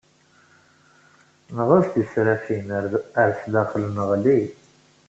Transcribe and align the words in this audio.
NƔez 1.55 1.85
tisrafin, 1.93 2.67
ar 3.21 3.29
sdaxel 3.41 3.85
neƔli. 3.95 4.37